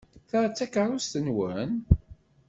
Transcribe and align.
Ta 0.29 0.39
d 0.47 0.51
takeṛṛust-nwen? 0.57 1.71